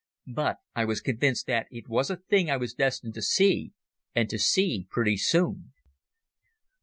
But 0.33 0.57
I 0.75 0.83
was 0.83 0.99
convinced 0.99 1.45
that 1.45 1.67
it 1.69 1.87
was 1.87 2.09
a 2.09 2.15
thing 2.17 2.49
I 2.49 2.57
was 2.57 2.73
destined 2.73 3.13
to 3.13 3.21
see, 3.21 3.73
and 4.15 4.27
to 4.31 4.39
see 4.39 4.87
pretty 4.89 5.15
soon. 5.17 5.73